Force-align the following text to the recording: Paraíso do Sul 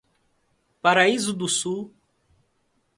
Paraíso 0.81 1.31
do 1.31 1.47
Sul 1.47 1.93